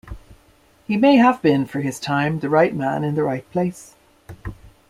[0.87, 3.93] He may have been, for his time, the right man in the right place.